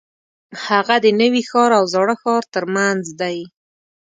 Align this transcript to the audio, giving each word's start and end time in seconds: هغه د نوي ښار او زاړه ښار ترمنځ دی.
هغه 0.65 0.95
د 1.03 1.05
نوي 1.21 1.41
ښار 1.49 1.71
او 1.79 1.83
زاړه 1.93 2.15
ښار 2.21 2.43
ترمنځ 2.55 3.03
دی. 3.21 3.37